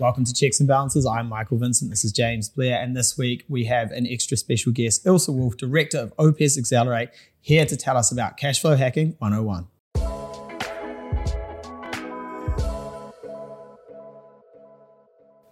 [0.00, 1.06] Welcome to Cheques and Balances.
[1.06, 1.88] I'm Michael Vincent.
[1.88, 2.82] This is James Blair.
[2.82, 7.10] And this week we have an extra special guest, Ilse Wolfe, Director of Opes Accelerate,
[7.40, 9.68] here to tell us about Cash Flow Hacking 101.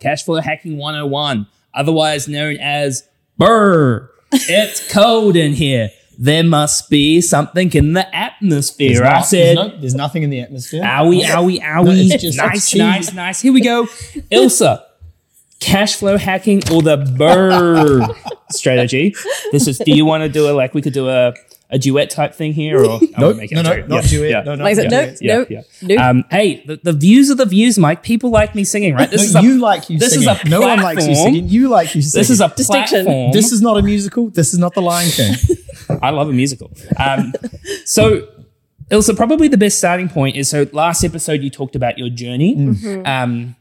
[0.01, 3.09] Cash Flow Hacking 101, otherwise known as
[3.41, 4.09] BRRRR.
[4.33, 5.91] It's cold in here.
[6.25, 8.91] There must be something in the atmosphere.
[8.91, 10.83] There's, I not- said, there's, no- there's nothing in the atmosphere.
[10.83, 12.11] owie, owie, No, owie.
[12.13, 13.41] it's just- nice, it's nice, nice.
[13.41, 13.89] Here we go.
[14.31, 14.63] Ilse,
[15.59, 18.15] cash flow hacking or the BRRRR
[18.53, 19.15] strategy.
[19.51, 21.35] This is, do you want to do a, like, we could do a,
[21.71, 23.01] a duet type thing here or?
[23.19, 23.89] Nope, make it no, a no, duet.
[23.89, 24.31] not duet.
[24.31, 24.43] yeah.
[24.43, 25.17] No, no, Like, no, nope.
[25.21, 25.61] Yeah, nope, yeah.
[25.83, 25.99] nope.
[26.01, 28.03] Um, hey, the, the views are the views, Mike.
[28.03, 29.11] People like me singing, right?
[29.11, 30.47] This No, is a, you like you this is singing.
[30.47, 31.49] a no one likes you singing.
[31.49, 32.21] You like you singing.
[32.21, 33.05] this is a Distinction.
[33.07, 33.33] platform.
[33.33, 34.29] This is not a musical.
[34.31, 35.35] This is not the Lion King.
[36.03, 36.71] I love a musical.
[36.99, 37.33] Um,
[37.85, 38.29] so,
[38.91, 42.55] Ilse, probably the best starting point is so last episode you talked about your journey.
[42.57, 43.07] Mm-hmm.
[43.07, 43.57] Um,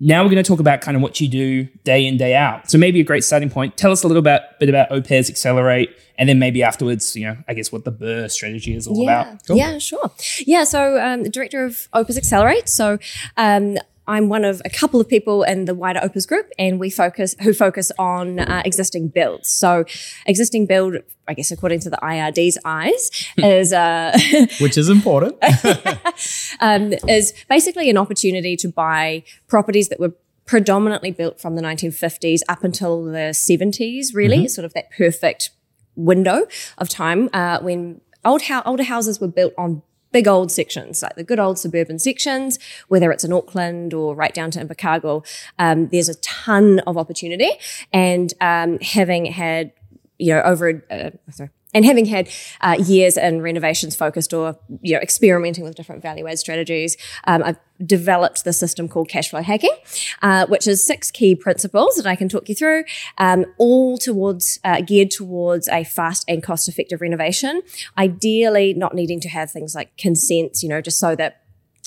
[0.00, 2.68] now we're going to talk about kind of what you do day in day out.
[2.68, 3.76] So maybe a great starting point.
[3.76, 7.36] Tell us a little bit, bit about OPES Accelerate, and then maybe afterwards, you know,
[7.48, 9.56] I guess what the BRRRR strategy is all Yeah, about.
[9.56, 10.10] yeah, sure.
[10.40, 12.68] Yeah, so um, director of Opes Accelerate.
[12.68, 12.98] So
[13.36, 16.90] um, I'm one of a couple of people in the wider Opes group, and we
[16.90, 19.48] focus who focus on uh, existing builds.
[19.48, 19.84] So
[20.26, 20.96] existing build,
[21.26, 24.16] I guess, according to the IRD's eyes, is uh,
[24.60, 25.36] which is important.
[26.60, 30.12] um, is basically an opportunity to buy properties that were
[30.46, 35.50] predominantly built from the 1950s up until the 70s, really, sort of that perfect
[35.96, 36.46] window
[36.76, 39.82] of time uh, when old hou- older houses were built on
[40.14, 44.32] big old sections, like the good old suburban sections, whether it's in Auckland or right
[44.32, 45.26] down to Invercargill,
[45.58, 47.50] um, there's a ton of opportunity.
[47.92, 49.72] And um, having had,
[50.18, 52.28] you know, over, uh, sorry, and having had
[52.60, 57.42] uh, years in renovations focused or you know experimenting with different value add strategies, um,
[57.42, 59.76] I've developed the system called cash flow hacking,
[60.22, 62.84] uh, which is six key principles that I can talk you through,
[63.18, 67.62] um, all towards uh, geared towards a fast and cost effective renovation.
[67.98, 71.43] Ideally, not needing to have things like consents, you know, just so that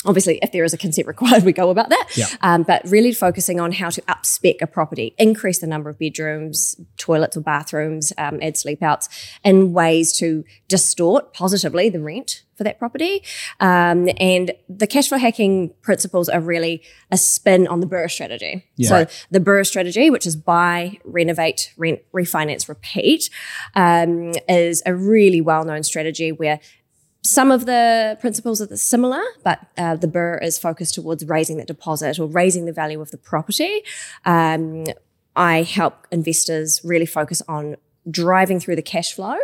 [0.08, 2.08] obviously if there is a consent required we go about that.
[2.42, 6.80] Um, but really focusing on how to upspec a property increase the number of bedrooms
[6.98, 9.10] toilets or bathrooms um, add sleep outs
[9.44, 13.24] in ways to distort positively the rent for that property.
[13.60, 16.82] Um, and the cash flow hacking principles are really
[17.12, 18.66] a spin on the BRRRR strategy.
[18.78, 18.90] Yeah.
[18.90, 23.30] so the BRRRR strategy which is buy renovate rent refinance repeat
[23.76, 26.60] um, is a really well-known strategy where
[27.24, 31.68] some of the principles are similar, but uh, the BRRRR is focused towards raising that
[31.68, 33.82] deposit or raising the value of the property.
[34.26, 34.86] Um,
[35.36, 37.78] I help investors really focus on
[38.10, 39.36] driving through the cash flow,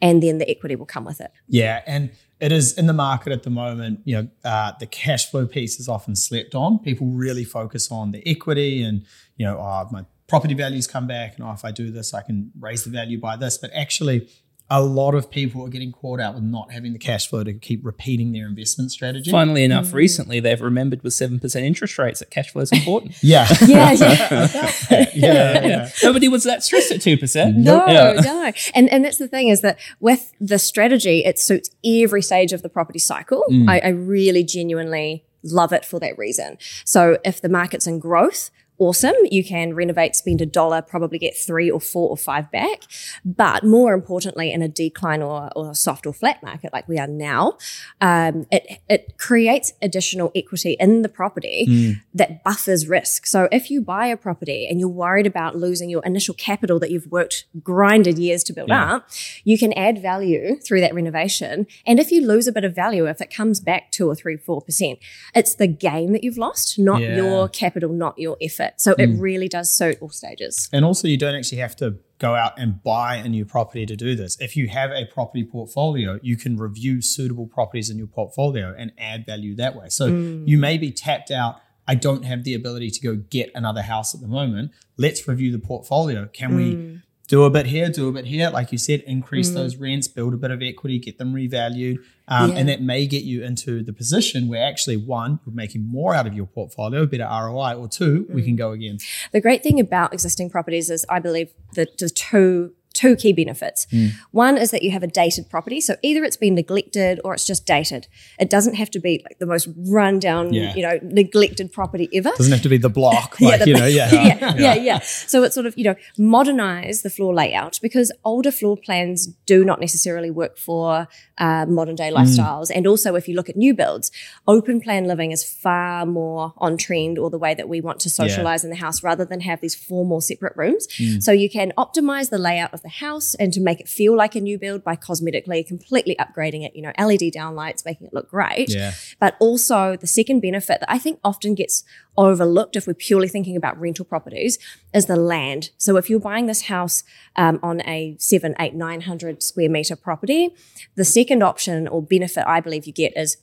[0.00, 1.30] and then the equity will come with it.
[1.48, 2.10] Yeah, and
[2.40, 4.00] it is in the market at the moment.
[4.04, 6.78] You know, uh, the cash flow piece is often slept on.
[6.78, 9.04] People really focus on the equity, and
[9.36, 12.22] you know, oh, my property values come back, and oh, if I do this, I
[12.22, 13.58] can raise the value by this.
[13.58, 14.28] But actually,
[14.68, 17.52] a lot of people are getting caught out with not having the cash flow to
[17.54, 19.30] keep repeating their investment strategy.
[19.30, 19.66] Funnily Mm.
[19.66, 23.14] enough, recently they've remembered with 7% interest rates that cash flow is important.
[23.22, 24.48] Yeah, Yeah, yeah.
[24.90, 25.66] yeah, yeah.
[25.66, 25.88] yeah.
[26.02, 27.54] Nobody was that stressed at 2%.
[27.56, 28.20] No, Yeah.
[28.20, 28.52] no.
[28.74, 32.62] And and that's the thing is that with the strategy, it suits every stage of
[32.62, 33.44] the property cycle.
[33.68, 36.58] I, I really genuinely love it for that reason.
[36.84, 39.14] So if the market's in growth, awesome.
[39.30, 42.82] You can renovate, spend a dollar, probably get three or four or five back.
[43.24, 46.98] But more importantly, in a decline or, or a soft or flat market like we
[46.98, 47.58] are now,
[48.00, 53.26] um, it, it creates additional equity in the property that buffers risk.
[53.26, 56.90] So if you buy a property and you're worried about losing your initial capital that
[56.90, 58.96] you've worked, grinded years to build Yeah.
[58.96, 59.08] up,
[59.44, 61.66] you can add value through that renovation.
[61.86, 64.36] And if you lose a bit of value, if it comes back two or three,
[64.36, 64.98] four percent,
[65.34, 67.16] it's the gain that you've lost, not Yeah.
[67.16, 68.65] your capital, not your effort.
[68.76, 69.20] So it mm.
[69.20, 70.68] really does suit all stages.
[70.72, 73.96] And also, you don't actually have to go out and buy a new property to
[73.96, 74.36] do this.
[74.40, 78.92] If you have a property portfolio, you can review suitable properties in your portfolio and
[78.98, 79.88] add value that way.
[79.88, 80.48] So mm.
[80.48, 81.60] you may be tapped out.
[81.88, 84.72] I don't have the ability to go get another house at the moment.
[84.96, 86.26] Let's review the portfolio.
[86.26, 87.02] Can we mm.
[87.28, 88.50] Do a bit here, do a bit here?
[88.50, 91.98] Like you said, increase those rents, build a bit of equity, get them revalued.
[92.28, 92.58] Um, Yeah.
[92.58, 96.26] And that may get you into the position where actually, one, you're making more out
[96.26, 98.98] of your portfolio, a better ROI, or two, we can go again.
[99.32, 103.86] The great thing about existing properties is I believe that the two two key benefits.
[103.90, 104.08] Hmm.
[104.30, 105.80] One is that you have a dated property.
[105.80, 108.06] So either it's been neglected or it's just dated.
[108.38, 110.74] It doesn't have to be like the most rundown, Yeah.
[110.74, 112.30] you know, neglected property ever.
[112.36, 114.10] Doesn't have to be the block, like the- you know, yeah.
[114.12, 114.98] yeah, yeah, yeah.
[115.00, 119.64] So it's sort of, you know, modernize the floor layout because older floor plans do
[119.64, 121.06] not necessarily work for
[121.38, 122.16] uh, modern day hmm.
[122.16, 122.70] lifestyles.
[122.74, 124.10] And also, if you look at new builds,
[124.46, 128.10] open plan living is far more on trend or the way that we want to
[128.10, 130.86] socialize in the house rather than have these four more separate rooms.
[130.96, 131.20] Hmm.
[131.20, 134.36] So you can optimize the layout of the house and to make it feel like
[134.36, 138.30] a new build by cosmetically completely upgrading it, you know, LED downlights, making it look
[138.30, 138.72] great.
[138.72, 138.92] Yeah.
[139.18, 141.82] But also the second benefit that I think often gets
[142.16, 144.58] overlooked if we're purely thinking about rental properties
[144.94, 145.70] is the land.
[145.78, 147.02] So if you're buying this house
[147.34, 150.54] um, on a seven, eight, nine hundred square meter property,
[150.94, 153.36] the second option or benefit I believe you get is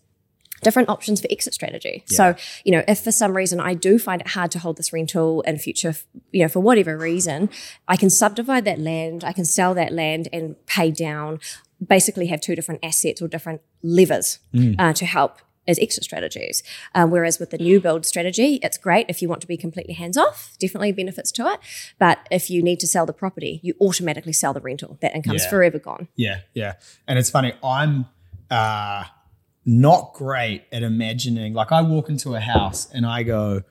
[0.63, 2.03] different options for exit strategy.
[2.07, 4.91] So, you know, if for some reason I do find it hard to hold this
[4.93, 5.93] rental in future,
[6.31, 7.49] you know, for whatever reason,
[7.87, 11.39] I can subdivide that land, I can sell that land and pay down,
[11.85, 14.39] basically have two different assets or different levers
[14.79, 16.61] uh, to help as exit strategies.
[16.93, 19.93] Um, whereas with the new build strategy, it's great if you want to be completely
[19.93, 21.59] hands off, definitely benefits to it.
[21.99, 24.97] But if you need to sell the property, you automatically sell the rental.
[25.01, 25.49] That income's Yeah.
[25.49, 26.09] forever gone.
[26.17, 26.73] Yeah, yeah.
[27.07, 28.07] And it's funny, I'm
[28.51, 29.05] uh
[29.65, 33.63] not great at imagining like I walk into a house and I go,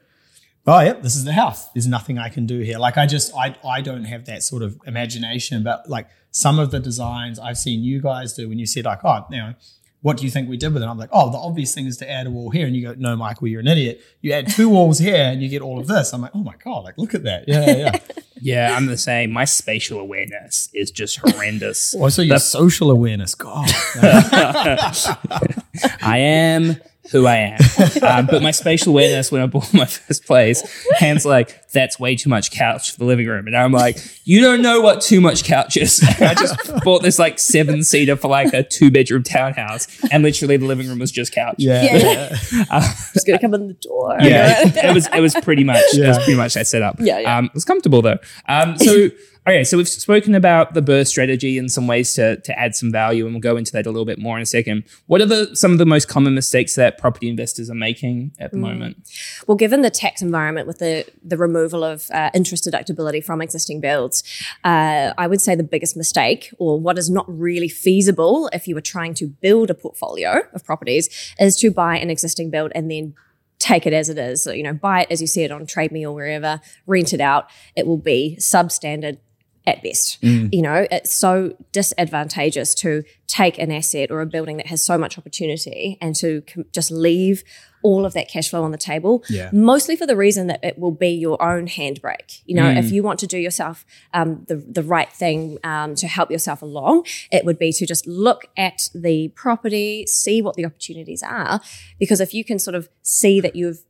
[0.67, 1.69] Oh yeah, this is the house.
[1.71, 2.79] There's nothing I can do here.
[2.79, 5.63] Like I just I I don't have that sort of imagination.
[5.65, 9.01] But like some of the designs I've seen you guys do when you said like,
[9.05, 9.55] oh, you know,
[10.03, 10.87] what do you think we did with it?
[10.87, 12.67] I'm like, oh, the obvious thing is to add a wall here.
[12.67, 14.03] And you go, no, Michael, you're an idiot.
[14.21, 16.13] You add two walls here and you get all of this.
[16.13, 17.45] I'm like, oh my God, like look at that.
[17.49, 17.99] Yeah, yeah,
[18.43, 18.77] yeah.
[18.77, 19.31] I'm the same.
[19.31, 21.95] My spatial awareness is just horrendous.
[21.99, 23.35] Oh, also your social awareness.
[23.35, 23.69] God.
[26.03, 26.77] I am
[27.11, 27.61] who I am.
[28.03, 30.63] um, but my spatial awareness when I bought my first place,
[30.99, 33.47] Han's like, that's way too much couch for the living room.
[33.47, 36.01] And I'm like, you don't know what too much couch is.
[36.03, 39.89] And I just bought this like seven seater for like a two bedroom townhouse.
[40.11, 41.57] And literally the living room was just couch.
[41.59, 41.83] Yeah.
[41.83, 42.37] Yeah.
[43.13, 44.17] Just gonna come in the door.
[44.21, 46.97] Yeah, it was it was pretty much it was pretty much that setup.
[46.99, 47.39] Yeah, yeah.
[47.39, 48.19] Um, it was comfortable though.
[48.49, 49.11] Um, so
[49.47, 52.93] okay, so we've spoken about the BRRRR strategy and some ways to to add some
[52.93, 54.85] value, and we'll go into that a little bit more in a second.
[55.07, 58.51] What are the some of the most common mistakes that property investors are making at
[58.53, 58.97] the moment?
[59.47, 63.81] Well, given the tax environment with the the removal of uh, interest deductibility from existing
[63.81, 64.23] builds,
[64.65, 68.75] uh, I would say the biggest mistake, or what is not really feasible if you
[68.75, 71.09] were trying to build a portfolio of properties,
[71.39, 73.15] is to buy an existing build and then
[73.63, 74.43] take it as it is.
[74.43, 77.13] So, you know, buy it as you see it on Trade Me or wherever, rent
[77.13, 77.49] it out.
[77.77, 79.19] It will be substandard
[79.67, 80.23] at best.
[80.23, 84.99] You know, it's so disadvantageous to take an asset or a building that has so
[84.99, 87.45] much opportunity and to com- just leave
[87.83, 89.25] all of that cash flow on the table.
[89.29, 89.51] Yeah.
[89.53, 92.43] Mostly for the reason that it will be your own handbrake.
[92.45, 96.07] You know, if you want to do yourself um, the the right thing um, to
[96.07, 100.65] help yourself along, it would be to just look at the property, see what the
[100.65, 101.61] opportunities are,
[101.99, 103.85] because if you can sort of see that you've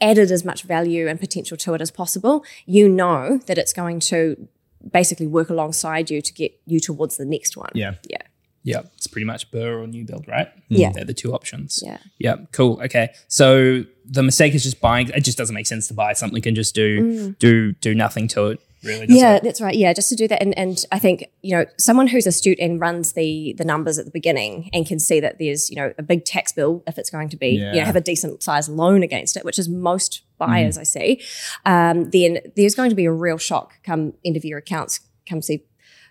[0.00, 4.00] added as much value and potential to it as possible, you know that it's going
[4.00, 4.48] to
[4.90, 7.70] basically work alongside you to get you towards the next one.
[7.74, 7.94] Yeah.
[8.08, 8.22] Yeah.
[8.64, 10.46] Yeah, it's pretty much BRRRR or new build, right?
[10.46, 10.60] Mm.
[10.68, 10.92] Yeah.
[10.92, 11.82] they're the two options.
[11.84, 11.98] Yeah.
[12.18, 12.80] Yeah, cool.
[12.82, 15.08] Okay, so the mistake is just buying.
[15.08, 17.38] It just doesn't make sense to buy something and just do mm.
[17.38, 18.60] do do nothing to it.
[18.84, 19.44] Really, yeah, it?
[19.44, 19.74] that's right.
[19.74, 22.80] Yeah, just to do that, and and I think you know someone who's astute and
[22.80, 26.02] runs the the numbers at the beginning and can see that there's you know a
[26.02, 29.02] big tax bill if it's going to be you know have a decent sized loan
[29.02, 31.22] against it, which is most buyers I see.
[31.64, 35.00] Um, then there's going to be a real shock come end of year accounts.
[35.28, 35.64] Come see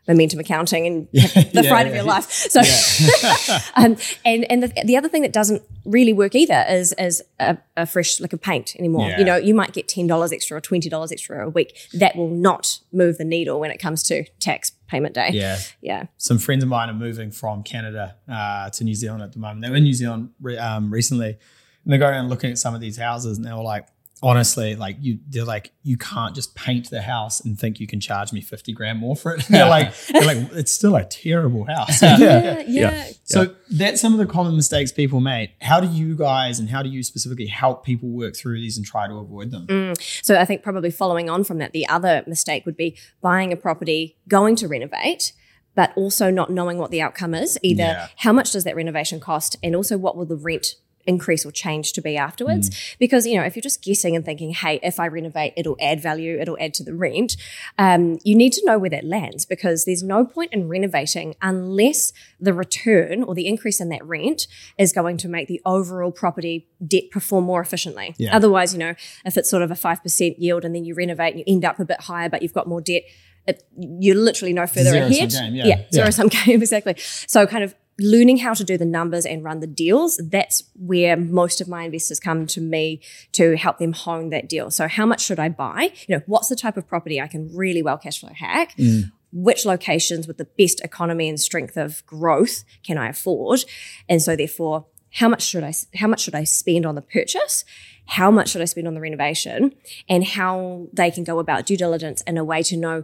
[0.07, 2.30] momentum accounting and have the Yeah, fright of your life.
[2.31, 2.62] So,
[3.75, 7.57] um, and and the, the other thing that doesn't really work either is is a,
[7.77, 9.07] a fresh lick of paint anymore.
[9.09, 9.19] Yeah.
[9.19, 11.77] You know, you might get ten dollars extra or twenty dollars extra a week.
[11.94, 15.30] That will not move the needle when it comes to tax payment day.
[15.31, 15.57] Yeah.
[15.81, 19.40] yeah, Some friends of mine are moving from Canada uh, to New Zealand at the
[19.40, 19.61] moment.
[19.61, 21.37] They were in New Zealand re- um, recently, and
[21.85, 23.87] they're going around looking at some of these houses, and they were like,
[24.23, 27.99] honestly, like you, they're like, you can't just paint the house and think you can
[27.99, 29.45] charge me fifty grand more for it.
[29.49, 32.01] they're like, they're like, it's still a terrible house.
[32.01, 33.07] yeah, yeah.
[33.23, 35.51] So that's some of the common mistakes people make.
[35.61, 38.85] How do you guys and how do you specifically help people work through these and
[38.85, 39.68] try to avoid them?
[39.68, 40.23] Mm.
[40.23, 43.56] So I think probably following on from that, the other mistake would be buying a
[43.56, 45.33] property, going to renovate,
[45.75, 47.57] but also not knowing what the outcome is.
[47.63, 48.07] Either Yeah.
[48.18, 50.75] how much does that renovation cost, and also what will the rent
[51.08, 52.70] increase or change to be afterwards.
[53.00, 56.02] Because you know, if you're just guessing and thinking, "Hey, if I renovate, it'll add
[56.02, 57.36] value, it'll add to the rent,"
[57.78, 62.14] um, you need to know where that lands because there's no point in renovating unless
[62.40, 66.68] the return or the increase in that rent is going to make the overall property
[66.86, 68.16] debt perform more efficiently.
[68.18, 68.36] Yeah.
[68.36, 71.40] Otherwise, you know, if it's sort of a 5% yield and then you renovate and
[71.40, 73.04] you end up a bit higher, but you've got more debt,
[73.48, 75.30] it, you're literally no further Zero-sum ahead.
[75.31, 75.66] game, yeah.
[75.66, 76.10] yeah, zero Yeah.
[76.12, 76.96] sum game exactly.
[76.98, 80.18] So kind of learning how to do the numbers and run the deals.
[80.18, 83.02] That's where most of my investors come to me
[83.34, 84.72] to help them hone that deal.
[84.72, 85.92] So how much should I buy?
[86.08, 88.76] You know, what's the type of property I can really well cash flow hack?
[88.78, 89.12] Mm.
[89.34, 93.64] Which locations with the best economy and strength of growth can I afford?
[94.10, 97.66] And so therefore, how much should I how much should I spend on the purchase?
[98.08, 99.74] How much should I spend on the renovation?
[100.10, 103.04] And how they can go about due diligence in a way to know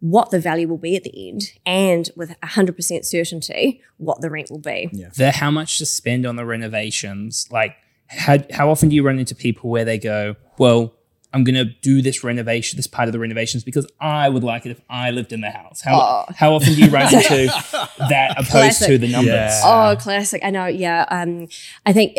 [0.00, 4.50] what the value will be at the end and with 100% certainty what the rent
[4.50, 4.88] will be.
[5.16, 7.74] the how much to spend on the renovations like
[8.06, 10.94] how, how often do you run into people where they go well
[11.34, 14.64] i'm going to do this renovation this part of the renovations because i would like
[14.64, 17.46] it if i lived in the house how, how often do you run into
[18.08, 18.86] that opposed Classic.
[18.86, 19.60] to the numbers Yeah.
[19.92, 20.40] Oh, classic.
[20.44, 20.66] I know.
[20.66, 21.04] Yeah.
[21.10, 21.48] Um,
[21.84, 22.16] I think.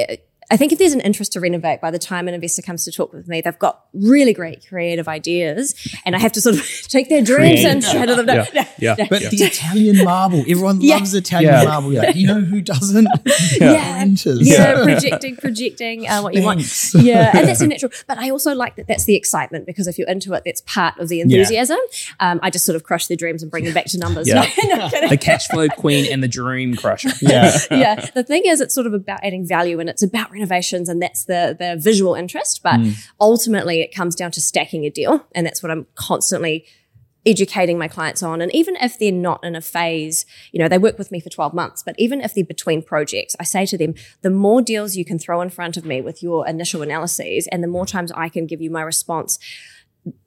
[0.51, 2.91] I think if there's an interest to renovate, by the time an investor comes to
[2.91, 5.75] talk with me, they've got really great creative ideas,
[6.06, 8.48] and I have to sort of take their dreams and shadow them down.
[8.53, 8.96] yeah, yeah.
[9.10, 10.96] But the Italian marble, everyone Yeah.
[10.98, 11.63] loves Italian Yeah.
[11.65, 11.91] marble.
[11.91, 13.08] Like, you know who doesn't?
[13.60, 13.98] Yeah.
[14.00, 14.48] Renters.
[14.48, 16.94] yeah, projecting, projecting uh, what you Thanks.
[16.94, 17.06] want.
[17.06, 17.91] Yeah, and that's a natural.
[18.08, 20.98] But I also like that that's the excitement because if you're into it, that's part
[21.00, 21.77] of the enthusiasm.
[22.20, 24.27] Um, I just sort of crush their dreams and bring them back to numbers.
[24.27, 24.46] Yeah.
[24.63, 27.58] No, no, the cash flow queen and the dream crusher Yeah.
[27.72, 28.10] yeah.
[28.13, 31.25] The thing is, it's sort of about adding value and it's about renovations and that's
[31.25, 32.62] the, the visual interest.
[32.63, 32.91] But hmm.
[33.19, 35.25] ultimately, it comes down to stacking a deal.
[35.36, 36.65] And that's what I'm constantly
[37.25, 38.41] educating my clients on.
[38.41, 41.29] And even if they're not in a phase, you know, they work with me for
[41.29, 44.96] 12 months, but even if they're between projects, I say to them, the more deals
[44.96, 48.12] you can throw in front of me with your initial analyses and the more times
[48.13, 49.38] I can give you my response,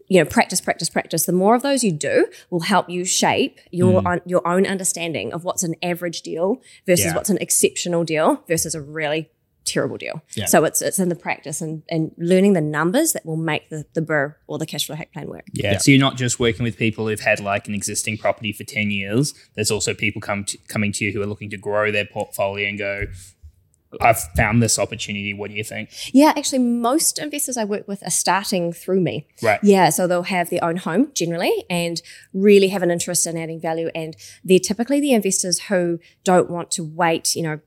[0.09, 1.25] you know, practice, practice, practice.
[1.25, 4.07] The more of those you do will help you shape your hmm.
[4.07, 7.15] own, your own understanding of what's an average deal versus Yeah.
[7.15, 9.31] what's an exceptional deal versus a really
[9.73, 10.23] terrible deal.
[10.35, 10.47] Yeah.
[10.47, 13.85] So it's it's in the practice and, and learning the numbers that will make the
[13.95, 15.45] the BRRRR or the cash flow hack plan work.
[15.53, 18.65] Yeah, so you're not just working with people who've had like an existing property for
[18.65, 19.35] 10 years.
[19.55, 22.69] There's also people come to, coming to you who are looking to grow their portfolio
[22.69, 23.07] and go,
[24.01, 25.35] I've found this opportunity.
[25.35, 25.91] What do you think?
[26.13, 29.27] Yeah, actually, most investors I work with are starting through me.
[29.43, 29.61] Right.
[29.63, 32.01] Yeah, so they'll have their own home generally and
[32.33, 33.91] really have an interest in adding value.
[33.95, 37.61] And they're typically the investors who don't want to wait, you know,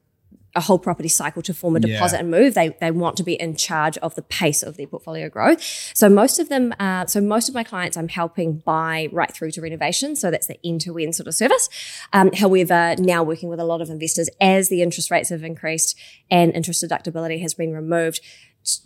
[0.55, 1.93] a whole property cycle to form a Yeah.
[1.95, 2.53] deposit and move.
[2.53, 5.62] They they want to be in charge of the pace of their portfolio growth.
[5.93, 9.51] So most of them, uh, so most of my clients, I'm helping buy right through
[9.51, 10.15] to renovation.
[10.15, 11.69] So that's the end to end sort of service.
[12.13, 15.97] Um, however, now working with a lot of investors as the interest rates have increased
[16.31, 18.21] and interest deductibility has been removed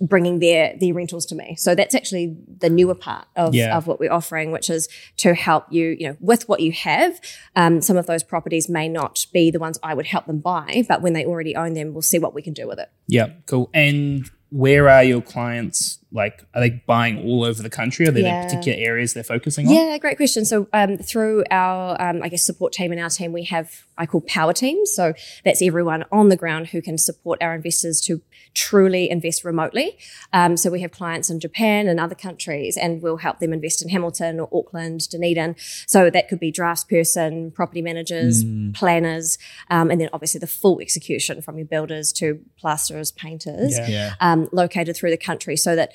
[0.01, 1.55] bringing their their rentals to me.
[1.55, 3.77] So that's actually the newer part of, Yeah.
[3.77, 7.19] of what we're offering, which is to help you, you know, with what you have.
[7.55, 10.83] Um, some of those properties may not be the ones I would help them buy,
[10.87, 12.89] but when they already own them, we'll see what we can do with it.
[13.07, 13.69] Yeah, cool.
[13.73, 15.98] And where are your clients?
[16.11, 18.07] Like, are they buying all over the country?
[18.07, 18.43] Are there Yeah.
[18.45, 19.73] particular areas they're focusing on?
[19.73, 20.43] Yeah, great question.
[20.43, 24.05] So um, through our, um, I guess, support team and our team, we have I
[24.05, 24.91] call power teams.
[24.93, 25.13] So
[25.43, 28.21] that's everyone on the ground who can support our investors to
[28.53, 29.97] truly invest remotely.
[30.31, 33.81] Um, so we have clients in Japan and other countries, and we'll help them invest
[33.83, 35.55] in Hamilton or Auckland, Dunedin.
[35.85, 39.37] So that could be draftsperson, property managers, planners,
[39.69, 43.87] um, and then obviously the full execution from your builders to plasterers, painters Yeah.
[43.89, 44.13] Yeah.
[44.21, 45.91] um, located through the country so that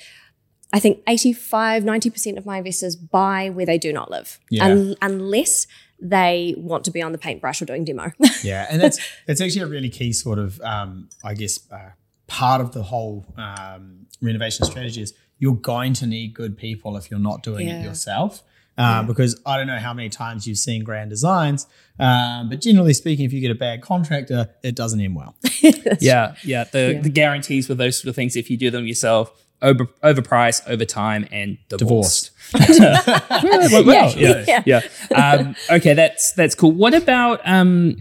[0.73, 4.65] I think 85, 90% of my investors buy where they do not live, Yeah.
[4.65, 5.67] un- unless
[6.01, 8.11] they want to be on the paintbrush or doing demo.
[8.43, 11.91] Yeah, and that's that's actually a really key sort of, um, I guess, uh,
[12.27, 17.09] part of the whole um, renovation strategy is you're going to need good people if
[17.09, 17.79] you're not doing Yeah.
[17.81, 18.43] it yourself.
[18.77, 21.65] Uh, Because I don't know how many times you've seen grand designs,
[21.97, 25.35] um, but generally speaking, if you get a bad contractor, it doesn't end well.
[26.01, 26.65] Yeah, yeah.
[26.65, 27.01] The Yeah.
[27.01, 29.31] the guarantees with those sort of things, if you do them yourself,
[29.61, 32.31] over overpriced, over time, and divorced.
[32.53, 34.61] well, well, yeah, Yeah.
[34.65, 34.81] yeah.
[35.15, 36.71] Um, okay, that's that's cool.
[36.71, 37.97] What about um?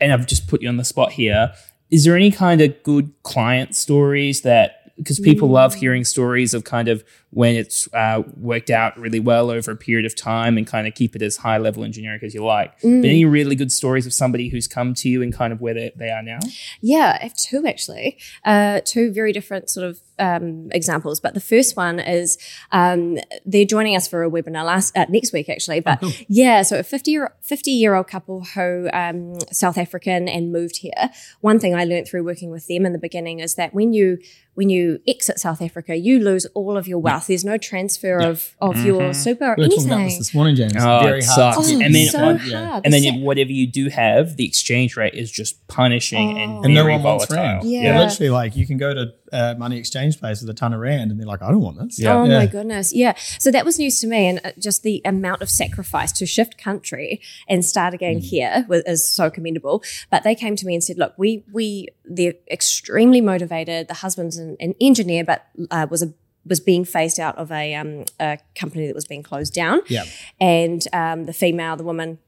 [0.00, 1.52] And I've just put you on the spot here.
[1.90, 6.64] Is there any kind of good client stories that because people love hearing stories of
[6.64, 10.66] kind of when it's uh, worked out really well over a period of time and
[10.66, 12.72] kind of keep it as high level and generic as you like.
[12.80, 15.74] But any really good stories of somebody who's come to you and kind of where
[15.74, 16.40] they, they are now?
[16.80, 21.20] Yeah, I have two actually, uh, two very different sort of um, examples.
[21.20, 22.36] But the first one is
[22.72, 25.80] um, they're joining us for a webinar last uh, next week actually.
[25.80, 30.52] But yeah, so a 50 year 50 year old couple who um, South African and
[30.52, 31.10] moved here.
[31.40, 34.18] One thing I learned through working with them in the beginning is that when you
[34.54, 37.26] when you exit South Africa, you lose all of your wealth wealth.
[37.28, 40.56] There's no transfer of of your super or We were talking about this this morning,
[40.56, 40.72] James.
[40.76, 41.70] Oh, Very it hard sucks.
[41.70, 42.40] Oh, And then- so hard.
[42.44, 42.80] yeah.
[42.84, 46.50] and then The you- whatever you do have, the exchange rate is just punishing and
[46.58, 46.62] Oh.
[46.62, 47.36] And no very one wants volatile.
[47.60, 47.70] rand.
[47.70, 47.82] Yeah.
[47.82, 47.98] Yeah.
[48.00, 51.10] literally, like you can go to a money exchange place with a ton of rand,
[51.12, 52.16] and they're like, "I don't want this." Yeah.
[52.16, 52.38] Oh Yeah.
[52.38, 52.92] my goodness.
[52.92, 53.14] Yeah.
[53.38, 54.26] So that was news to me.
[54.26, 58.24] And uh, just the amount of sacrifice to shift country and start again Mm.
[58.24, 59.82] here was, is so commendable.
[60.10, 63.86] But they came to me and said, look, we, we, they're extremely motivated.
[63.88, 66.12] The husband's an, an engineer, but uh, was a,
[66.46, 69.80] was being phased out of a, um, a company that was being closed down.
[69.88, 70.04] Yeah.
[70.40, 72.18] And um, the female, the woman,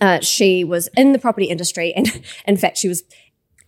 [0.00, 1.92] uh, she was in the property industry.
[1.94, 3.02] And in fact, she was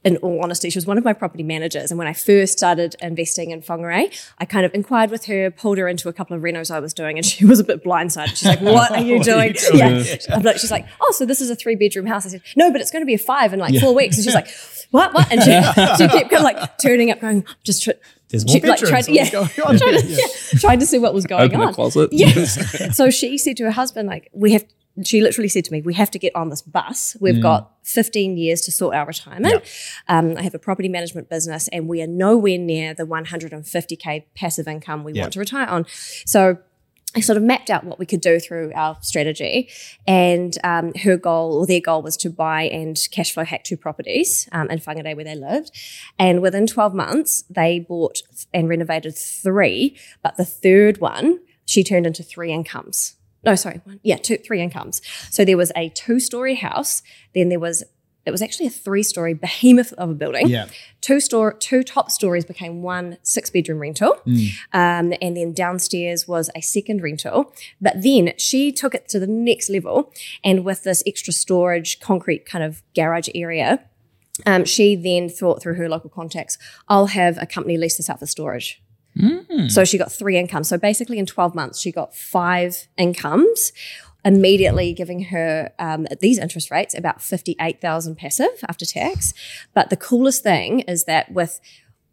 [0.04, 1.90] in all honesty, she was one of my property managers.
[1.90, 5.76] And when I first started investing in Whangarei, I kind of inquired with her, pulled
[5.76, 8.28] her into a couple of renos I was doing, and she was a bit blindsided.
[8.36, 9.54] She's like, What are you What are doing?
[9.54, 10.04] you doing?
[10.04, 10.16] Yeah.
[10.36, 12.26] I'm like, she's like, Oh, so this is a three bedroom house.
[12.26, 14.16] I said, No, but it's going to be a five in like four weeks.
[14.16, 14.48] And she's like,
[14.92, 15.12] What?
[15.14, 15.30] What?
[15.32, 17.90] And she, she kept kind of like turning up, going, Just tr-
[18.30, 19.06] There's more she, like, bedrooms.
[19.06, 19.78] tried, yeah, going on?
[19.78, 20.26] trying to, yeah,
[20.60, 21.66] trying to see what was going Open on.
[21.68, 22.10] the closet.
[22.12, 22.96] Yes.
[22.96, 24.64] so she said to her husband, like, we have,
[25.04, 27.16] she literally said to me, we have to get on this bus.
[27.20, 27.42] We've Mm.
[27.42, 29.62] got 15 years to sort our retirement.
[30.08, 34.68] Um, I have a property management business and we are nowhere near the 150K passive
[34.68, 35.22] income we Yeah.
[35.22, 35.86] want to retire on.
[36.26, 36.58] So
[37.18, 39.68] I sort of mapped out what we could do through our strategy.
[40.06, 43.76] And um, her goal, or their goal, was to buy and cash flow hack two
[43.76, 45.72] properties um, in Whangarei where they lived.
[46.16, 48.22] And within 12 months, they bought
[48.54, 53.16] and renovated three, but the third one, she turned into three incomes.
[53.44, 55.02] No, sorry, one, yeah, two, three incomes.
[55.28, 57.02] So there was a two story house,
[57.34, 57.82] then there was
[58.28, 60.66] it was actually a three story behemoth of a building Yeah.
[61.00, 64.48] two store two top stories became one six bedroom rental Mm.
[64.72, 69.26] um, and then downstairs was a second rental but then she took it to the
[69.26, 70.12] next level
[70.44, 73.80] and with this extra storage concrete kind of garage area
[74.46, 76.58] um, she then thought through her local contacts
[76.88, 78.82] i'll have a company lease this out for storage
[79.68, 80.68] so she got three incomes.
[80.68, 83.72] So basically, in 12 months, she got five incomes,
[84.24, 89.32] immediately giving her um, at these interest rates about 58,000 passive after tax.
[89.74, 91.60] But the coolest thing is that with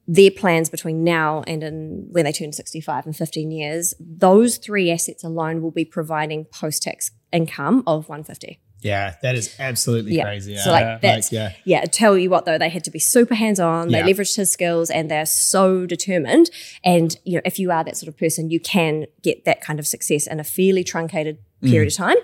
[0.08, 4.92] their plans between now and in when they turn 65 and 15 years, those three
[4.92, 8.60] assets alone will be providing post tax income of 150.
[8.86, 10.24] Yeah, that is absolutely Yeah.
[10.24, 10.54] crazy.
[10.54, 10.64] Yeah.
[10.64, 11.54] So like that's yeah.
[11.66, 11.86] yeah.
[11.86, 13.90] Tell you what though, they had to be super hands on.
[13.90, 14.04] Yeah.
[14.04, 16.52] They leveraged his skills, and they're so determined.
[16.84, 19.80] And you know, if you are that sort of person, you can get that kind
[19.80, 22.18] of success in a fairly truncated period of time.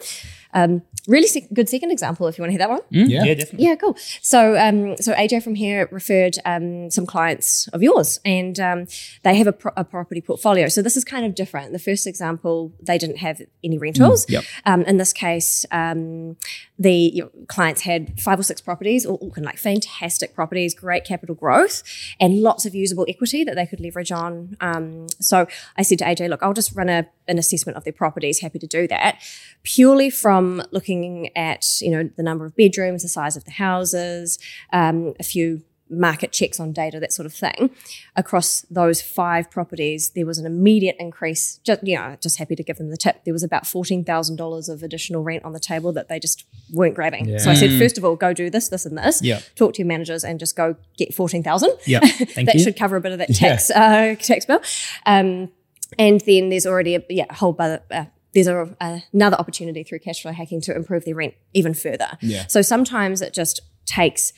[0.53, 2.81] Um, really sec- good second example if you want to hear that one.
[2.93, 3.23] Mm, Yeah.
[3.23, 3.65] yeah, definitely.
[3.67, 3.95] Yeah, cool.
[4.21, 8.85] So, um, so AJ from here referred um, some clients of yours, and um,
[9.23, 10.67] they have a, pro- a property portfolio.
[10.67, 11.73] So this is kind of different.
[11.73, 14.29] The first example, they didn't have any rentals.
[14.29, 14.43] yep.
[14.65, 16.37] Um, in this case, um,
[16.81, 21.05] the clients had five or six properties, all, all kind of like fantastic properties, great
[21.05, 21.83] capital growth,
[22.19, 24.57] and lots of usable equity that they could leverage on.
[24.61, 25.45] Um, so
[25.77, 28.39] I said to AJ, look, I'll just run a, an assessment of their properties.
[28.39, 29.21] Happy to do that,
[29.61, 34.39] purely from looking at you know the number of bedrooms, the size of the houses,
[34.73, 37.69] um, a few market checks on data, that sort of thing.
[38.15, 41.59] Across those five properties, there was an immediate increase.
[41.63, 43.23] Just you know, just happy to give them the tip.
[43.25, 46.45] There was about fourteen thousand dollars of additional rent on the table that they just
[46.71, 47.37] weren't grabbing.
[47.39, 49.21] So I said, first of all, go do this, this, and this.
[49.21, 49.41] Yeah.
[49.55, 51.71] Talk to your managers and just go get fourteen thousand.
[51.85, 51.99] Yeah.
[52.03, 52.63] Thank that you.
[52.63, 54.61] should cover a bit of that tax uh, tax bill.
[55.05, 55.51] Um,
[55.99, 57.81] and then there's already a yeah a whole other.
[57.91, 62.17] Uh, there's a, another opportunity through cash flow hacking to improve their rent even further.
[62.21, 62.47] Yeah.
[62.47, 64.31] So sometimes it just takes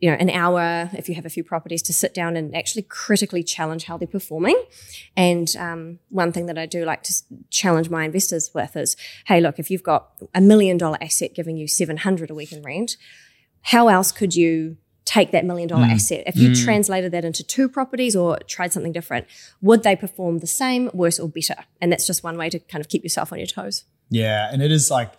[0.00, 2.82] you know an hour if you have a few properties to sit down and actually
[2.82, 4.60] critically challenge how they're performing.
[5.16, 7.14] And um, one thing that I do like to
[7.50, 11.56] challenge my investors with is, hey, look, if you've got a million dollar asset giving
[11.56, 12.96] you seven hundred a week in rent,
[13.62, 16.22] how else could you take that million dollar asset?
[16.26, 19.26] If you translated that into two properties or tried something different
[19.60, 21.56] would they perform the same worse or better?
[21.80, 23.84] And that's just one way to kind of keep yourself on your toes.
[24.08, 25.12] Yeah, and it is like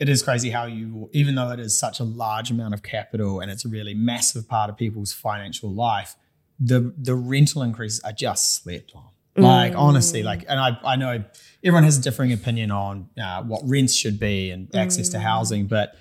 [0.00, 3.40] it is crazy how you even though it is such a large amount of capital
[3.40, 6.16] and it's a really massive part of people's financial life,
[6.58, 9.04] the the rental increases are just slept on.
[9.36, 11.22] Like honestly, like and I I know
[11.62, 15.66] everyone has a differing opinion on uh, what rents should be and access to housing,
[15.66, 15.94] but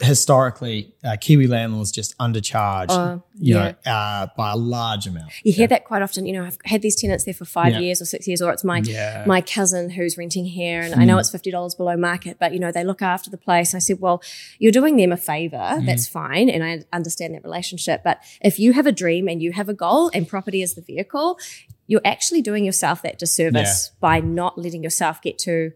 [0.00, 5.30] historically, uh, Kiwi landlords just undercharge, Uh, you know, uh, by a large amount.
[5.44, 6.26] you hear that quite often.
[6.26, 7.80] You know i've had these tenants there for five Yeah.
[7.80, 9.24] years or six years or it's my Yeah.
[9.26, 12.72] my cousin who's renting here and i know it's $50 below market but you know
[12.72, 13.74] they look after the place.
[13.74, 14.22] I said well
[14.58, 15.80] you're doing them a favor.
[15.84, 19.52] That's fine and i understand that relationship but if you have a dream and you
[19.52, 21.38] have a goal and property is the vehicle
[21.86, 25.72] you're actually doing yourself that disservice by not letting yourself get to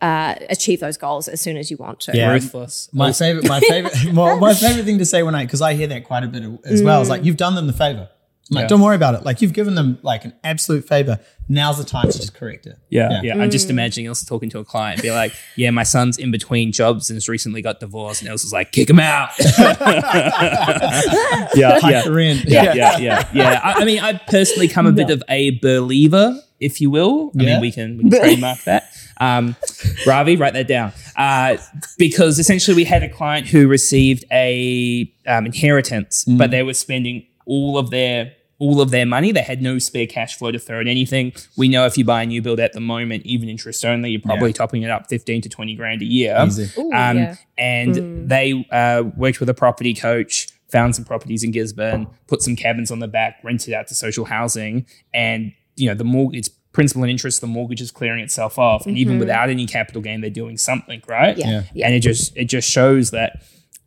[0.00, 2.30] uh, achieve those goals as soon as you want to Yeah.
[2.32, 2.88] Ruthless.
[2.92, 5.88] My favorite, my favorite, my, my favorite thing to say when I, because I hear
[5.88, 8.08] that quite a bit as well, is like you've done them the favor.
[8.50, 8.68] I'm like, Yeah.
[8.68, 9.24] don't worry about it.
[9.24, 11.18] Like you've given them like an absolute favor.
[11.50, 12.78] Now's the time to just correct it.
[12.88, 13.34] Yeah, yeah.
[13.34, 13.50] I'm Mm.
[13.50, 17.10] just imagining us talking to a client be like, "Yeah, my son's in between jobs
[17.10, 19.30] and has recently got divorced," and Ilse's like, "Kick him out."
[21.54, 23.60] yeah, Hike yeah, yeah, yeah, yeah, yeah.
[23.62, 27.32] I, I mean, I've personally come a bit of a believer, if you will.
[27.38, 27.52] I Yeah.
[27.52, 28.90] mean, we can, we can trademark that.
[29.20, 29.56] Um,
[30.06, 30.92] Ravi, write that down.
[31.16, 31.56] Uh,
[31.98, 36.38] because essentially, we had a client who received a um, inheritance, Mm.
[36.38, 39.30] but they were spending all of their all of their money.
[39.30, 41.32] They had no spare cash flow to throw at anything.
[41.56, 44.20] We know if you buy a new build at the moment, even interest only, you're
[44.20, 44.54] probably Yeah.
[44.54, 46.36] topping it up fifteen to twenty grand a year.
[46.44, 46.68] Easy.
[46.80, 47.36] Ooh, Um, yeah.
[47.56, 52.56] And they uh, worked with a property coach, found some properties in Gisborne, put some
[52.56, 56.48] cabins on the back, rented out to social housing, and you know the mortgage, it's
[56.72, 59.20] principal and interest, the mortgage is clearing itself off, and even mm-hmm.
[59.20, 61.36] without any capital gain, they're doing something, right?
[61.36, 61.48] Yeah.
[61.48, 61.62] Yeah.
[61.74, 61.86] Yeah.
[61.86, 63.42] And it just it just shows that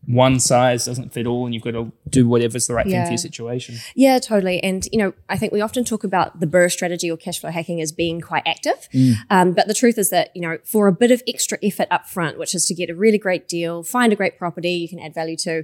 [0.08, 3.12] one size doesn't fit all, and you've got to do whatever's the right thing for
[3.12, 3.76] your situation.
[3.96, 4.62] Yeah, totally.
[4.64, 7.52] And, you know, I think we often talk about the BRRRR strategy or cash flow
[7.52, 8.90] hacking as being quite active.
[8.94, 9.14] Mm.
[9.30, 12.08] Um, but the truth is that, you know, for a bit of extra effort up
[12.08, 15.00] front, which is to get a really great deal, find a great property you can
[15.00, 15.64] add value to,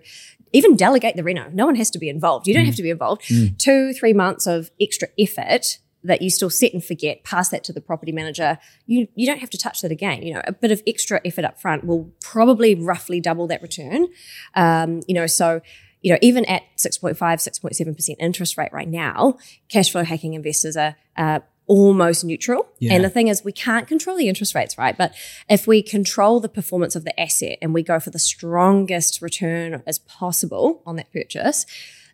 [0.53, 1.49] even delegate the reno.
[1.51, 2.47] No one has to be involved.
[2.47, 2.67] You don't mm.
[2.67, 3.23] have to be involved.
[3.23, 3.57] Mm.
[3.57, 7.73] Two, three months of extra effort that you still set and forget, pass that to
[7.73, 8.57] the property manager.
[8.85, 10.23] You you don't have to touch that again.
[10.23, 14.07] You know, a bit of extra effort up front will probably roughly double that return.
[14.55, 15.61] Um, you know, so
[16.01, 20.95] you know, even at 6.5, 6.7% interest rate right now, cash flow hacking investors are
[21.17, 22.67] uh, almost neutral.
[22.79, 22.93] Yeah.
[22.93, 24.97] And the thing is, we can't control the interest rates, right?
[24.97, 25.13] But
[25.49, 29.83] if we control the performance of the asset and we go for the strongest return
[29.85, 31.65] as possible on that purchase,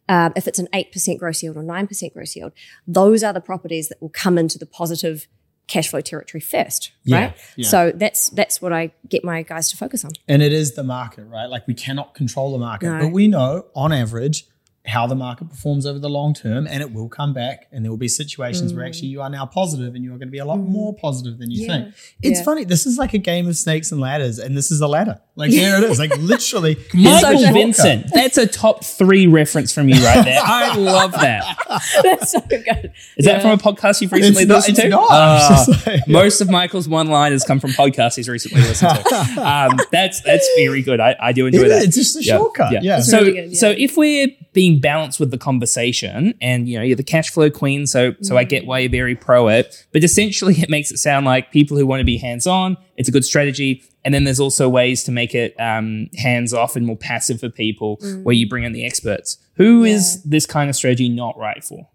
[0.09, 2.51] um, if it's an 8% gross yield or 9% gross yield,
[2.87, 5.27] those are the properties that will come into the positive
[5.67, 7.37] cash flow territory first, Yeah, right?
[7.55, 7.69] yeah.
[7.69, 10.11] So that's that's what I get my guys to focus on.
[10.27, 11.45] And it is the market, right?
[11.45, 12.99] Like we cannot control the market, No.
[12.99, 14.45] but we know on average
[14.85, 17.89] how the market performs over the long term and it will come back and there
[17.89, 20.43] will be situations where actually you are now positive and you're going to be a
[20.45, 21.69] lot more positive than you Mm.
[21.69, 21.83] Yeah.
[21.85, 21.95] think.
[22.21, 22.65] It's funny.
[22.65, 25.21] This is like a game of snakes and ladders and this is a ladder.
[25.35, 25.97] Like there it is.
[25.97, 30.39] Like literally Michael so Vincent, that's a top three reference from you right there.
[30.43, 31.57] I love that.
[32.03, 32.91] that's so good.
[33.17, 34.89] Is that from a podcast you've recently It's listened it's to?
[34.89, 35.41] not.
[35.51, 39.15] It's just like- most of Michael's one-liners come from podcasts he's recently listened to.
[39.41, 40.99] Um, that's that's very good.
[40.99, 41.69] I, I do enjoy It is.
[41.79, 41.83] that.
[41.87, 42.83] It's just a shortcut.
[42.83, 42.97] Yeah.
[42.99, 43.59] It's So, really good, yeah.
[43.59, 47.49] so if we're being balanced with the conversation, and you know you're the cash flow
[47.49, 50.97] queen, so so I get why you're very pro it, but essentially it makes it
[50.97, 54.23] sound like people who want to be hands on, it's a good strategy, and then
[54.23, 58.35] there's also ways to make it um, hands off and more passive for people, where
[58.35, 59.37] you bring in the experts.
[59.55, 61.87] Who is this kind of strategy not right for?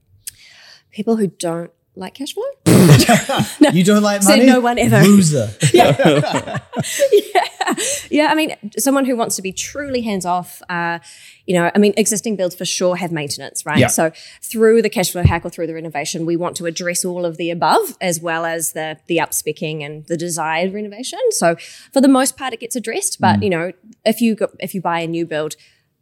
[0.90, 2.44] People who don't like cash flow.
[3.60, 4.46] no, You don't like Said money?
[4.46, 5.00] no one ever.
[5.00, 5.50] Loser.
[5.74, 6.58] yeah,
[8.10, 8.26] yeah.
[8.28, 10.62] I mean, someone who wants to be truly hands off.
[10.68, 10.98] Uh,
[11.46, 13.78] you know, I mean, existing builds for sure have maintenance, right?
[13.78, 13.86] Yeah.
[13.88, 17.24] So through the cash flow hack or through the renovation, we want to address all
[17.24, 21.18] of the above as well as the the upspecking and the desired renovation.
[21.30, 21.56] So
[21.92, 23.20] for the most part, it gets addressed.
[23.20, 23.72] But you know,
[24.04, 25.56] if you go, if you buy a new build.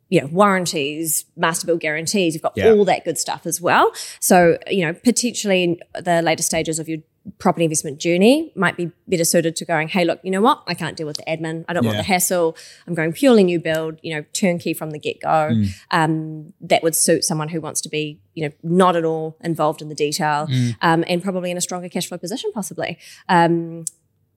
[0.09, 2.71] You know, warranties, master build guarantees, you've got Yeah.
[2.71, 3.92] all that good stuff as well.
[4.21, 6.99] So, you know, potentially in the later stages of your
[7.38, 10.62] property investment journey might be better suited to going, hey, look, you know what?
[10.69, 11.64] I can't deal with the admin.
[11.69, 12.57] I don't want the hassle.
[12.87, 15.29] I'm going purely new build, you know, turnkey from the get go.
[15.53, 15.69] Mm.
[15.90, 19.83] Um, that would suit someone who wants to be, you know, not at all involved
[19.83, 20.77] in the detail Mm.
[20.83, 22.97] um, and probably in a stronger cash flow position, possibly.
[23.29, 23.85] Um,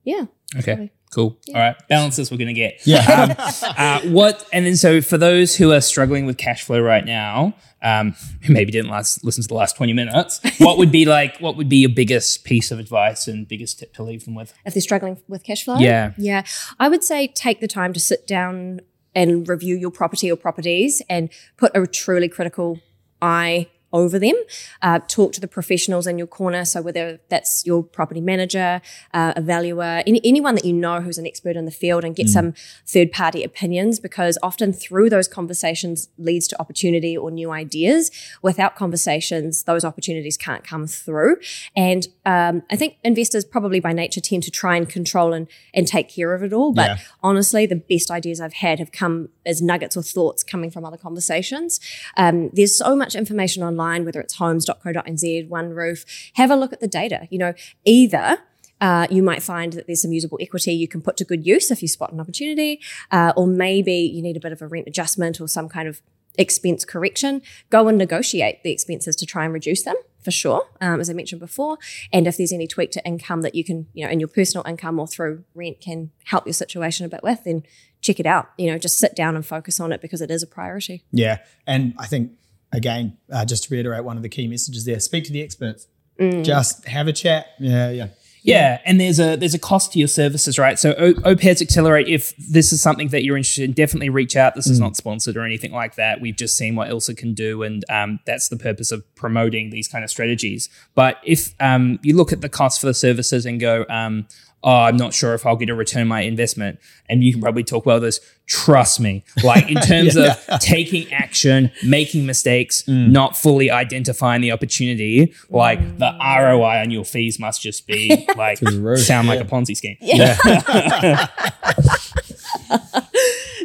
[0.02, 0.24] yeah.
[0.58, 1.38] Okay, cool.
[1.48, 2.80] All right, balances we're gonna get.
[2.86, 3.00] Yeah.
[3.00, 7.04] Um, uh, what and then so for those who are struggling with cash flow right
[7.04, 11.04] now, um, who maybe didn't last listen to the last twenty minutes, what would be
[11.04, 11.38] like?
[11.38, 14.54] What would be your biggest piece of advice and biggest tip to leave them with?
[14.64, 15.78] if they're struggling with cash flow.
[15.78, 16.12] Yeah.
[16.16, 16.44] Yeah.
[16.78, 18.80] I would say take the time to sit down
[19.14, 22.78] and review your property or properties and put a truly critical
[23.20, 24.34] eye over them.
[24.82, 26.64] Uh, talk to the professionals in your corner.
[26.64, 28.80] So whether that's your property manager,
[29.12, 32.14] uh, a valuer, any, anyone that you know who's an expert in the field and
[32.14, 32.54] get some
[32.86, 38.10] third party opinions because often through those conversations leads to opportunity or new ideas.
[38.42, 41.36] Without conversations, those opportunities can't come through.
[41.74, 45.86] And um, I think investors probably by nature tend to try and control and, and
[45.86, 46.72] take care of it all.
[46.72, 46.96] But Yeah.
[47.22, 50.96] honestly, the best ideas I've had have come as nuggets or thoughts coming from other
[50.96, 51.80] conversations.
[52.16, 56.04] Um, there's so much information online, whether it's homes.co.nz, One Roof.
[56.34, 57.26] Have a look at the data.
[57.30, 58.38] You know, either
[58.80, 61.70] uh, you might find that there's some usable equity you can put to good use
[61.70, 64.88] if you spot an opportunity, uh, or maybe you need a bit of a rent
[64.88, 66.00] adjustment or some kind of
[66.38, 67.42] expense correction.
[67.68, 71.12] Go and negotiate the expenses to try and reduce them for sure, um, as I
[71.12, 71.78] mentioned before.
[72.12, 74.66] And if there's any tweak to income that you can, you know, in your personal
[74.66, 77.62] income or through rent can help your situation a bit with, then
[78.00, 78.50] check it out.
[78.56, 81.04] You know, just sit down and focus on it because it is a priority.
[81.10, 81.38] Yeah.
[81.66, 82.32] And I think
[82.72, 85.86] again, uh, just to reiterate one of the key messages there: speak to the experts.
[86.18, 86.44] Mm.
[86.44, 87.46] Just have a chat.
[87.58, 88.08] Yeah, yeah.
[88.42, 90.78] Yeah, and there's a there's a cost to your services, right?
[90.78, 94.54] So O- OPES Accelerate, if this is something that you're interested in, definitely reach out.
[94.54, 96.20] This is not sponsored or anything like that.
[96.20, 99.88] We've just seen what Ilse can do, and um, that's the purpose of promoting these
[99.88, 100.70] kind of strategies.
[100.94, 104.26] But if um, you look at the cost for the services and go, um,
[104.62, 107.40] oh, I'm not sure if I'll get a return on my investment, and you can
[107.40, 108.20] probably talk well this.
[108.46, 113.10] Trust me, like in terms of taking action, making mistakes, mm.
[113.10, 118.58] not fully identifying the opportunity, like the ROI on your fees must just be like
[118.98, 119.96] sound like a Ponzi scheme.
[120.00, 121.26] Yeah.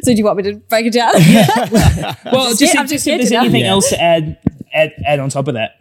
[0.02, 1.14] So do you want me to break it down?
[2.32, 3.42] Well, just, I'm just, just if there's scared to death.
[3.42, 3.70] anything Yeah.
[3.70, 4.38] else to add,
[4.72, 5.75] add, add on top of that.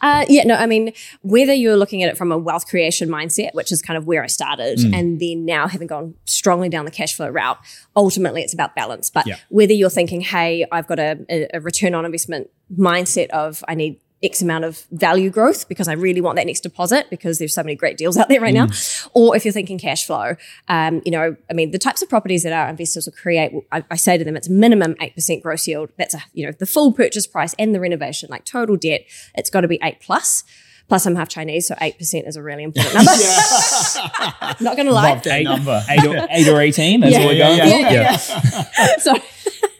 [0.00, 0.92] Uh, yeah, no, I mean,
[1.22, 4.22] whether you're looking at it from a wealth creation mindset, which is kind of where
[4.22, 4.94] I started, Mm.
[4.98, 7.58] and then now having gone strongly down the cash flow route,
[7.96, 9.10] ultimately it's about balance.
[9.10, 9.36] But Yeah.
[9.48, 13.74] whether you're thinking, hey, I've got a, a, a return on investment mindset of I
[13.74, 17.54] need X amount of value growth because I really want that next deposit because there's
[17.54, 18.68] so many great deals out there right now.
[19.14, 20.36] Or if you're thinking cash flow,
[20.68, 23.82] um, you know, I mean, the types of properties that our investors will create, I,
[23.90, 25.90] I say to them, it's minimum 8% gross yield.
[25.98, 29.02] That's a, you know, the full purchase price and the renovation, like total debt,
[29.34, 30.44] it's got to be eight plus.
[30.88, 33.10] Plus, I'm half Chinese, so 8% is a really important number.
[34.60, 35.10] Not going to lie.
[35.14, 35.82] Love that Eight, number.
[35.88, 37.18] eight, or, eight or 18, that's Yeah.
[37.20, 38.32] what we're Yeah, going yeah, for.
[38.32, 38.96] yeah, yeah.
[38.98, 39.14] so,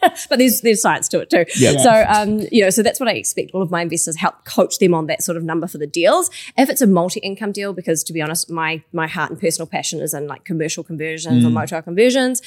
[0.29, 1.45] but there's there's science to it too.
[1.55, 1.77] Yeah.
[1.77, 3.51] So um, you know, so that's what I expect.
[3.53, 6.29] All of my investors help coach them on that sort of number for the deals.
[6.57, 10.01] If it's a multi-income deal, because to be honest, my my heart and personal passion
[10.01, 12.41] is in like commercial conversions or motel conversions.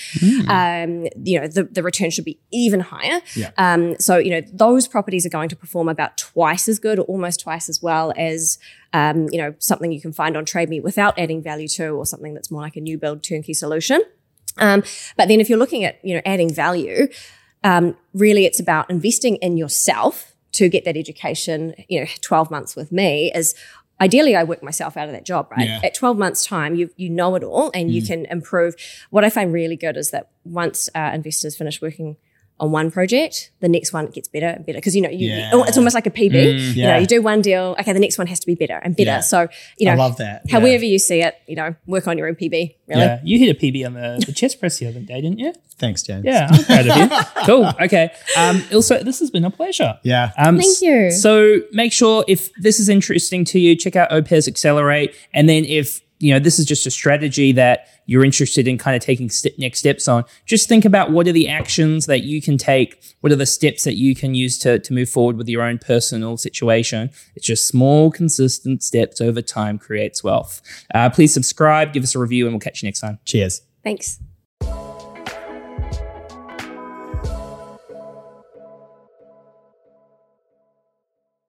[0.48, 3.20] Um, you know, the the return should be even higher.
[3.34, 3.50] Yeah.
[3.58, 7.02] Um, so you know, those properties are going to perform about twice as good or
[7.02, 8.58] almost twice as well as
[8.92, 12.06] um, you know something you can find on Trade Me without adding value to, or
[12.06, 14.02] something that's more like a new build turnkey solution.
[14.58, 14.82] Um,
[15.16, 17.08] but then if you're looking at, you know, adding value,
[17.66, 22.76] um, really it's about investing in yourself to get that education, you know, 12 months
[22.76, 23.56] with me is
[24.00, 25.68] ideally I work myself out of that job, right?
[25.68, 25.80] Yeah.
[25.82, 28.76] At 12 months time, you, you know it all and you can improve.
[29.10, 32.16] What I find really good is that once uh, investors finish working
[32.58, 34.80] on one project, the next one gets better and better.
[34.80, 35.52] Cause you know, you, Yeah.
[35.54, 36.32] you- it's almost like a PB.
[36.76, 36.98] You know, Yeah.
[36.98, 37.76] you do one deal.
[37.78, 37.92] Okay.
[37.92, 39.10] The next one has to be better and better.
[39.10, 39.20] Yeah.
[39.20, 40.42] So, you know, I love that.
[40.46, 40.52] Yeah.
[40.52, 43.00] however you see it, you know, work on your own PB really.
[43.02, 45.52] Yeah, you hit a PB on the, the chest press the other day, didn't you?
[45.78, 46.24] Thanks, James.
[46.24, 47.24] Yeah, I'm proud of you.
[47.46, 47.70] cool.
[47.82, 48.10] Okay.
[48.38, 49.98] Um, also, this has been a pleasure.
[50.02, 50.30] Yeah.
[50.38, 51.10] Um, Thank you.
[51.10, 55.14] So make sure if this is interesting to you, check out OPES Accelerate.
[55.34, 58.96] And then if you know this is just a strategy that you're interested in kind
[58.96, 62.40] of taking st- next steps on, just think about what are the actions that you
[62.40, 65.48] can take, what are the steps that you can use to, to move forward with
[65.48, 67.10] your own personal situation.
[67.34, 70.62] It's just small, consistent steps over time creates wealth.
[70.94, 73.18] Uh, please subscribe, give us a review, and we'll catch you next time.
[73.24, 73.62] Cheers.
[73.82, 74.18] Thanks.